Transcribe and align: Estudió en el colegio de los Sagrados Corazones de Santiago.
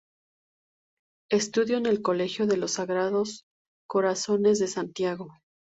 Estudió 1.29 1.77
en 1.77 1.85
el 1.85 2.01
colegio 2.01 2.47
de 2.47 2.57
los 2.57 2.71
Sagrados 2.71 3.45
Corazones 3.87 4.57
de 4.57 4.65
Santiago. 4.65 5.29